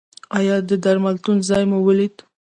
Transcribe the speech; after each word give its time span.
ایا 0.37 0.55
د 0.69 0.71
درملتون 0.83 1.37
ځای 1.49 1.63
مو 1.69 1.77
ولید؟ 1.83 2.15